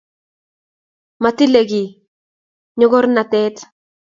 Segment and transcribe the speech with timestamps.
[1.23, 1.89] Matilel kiiy
[2.77, 3.55] nyogornatet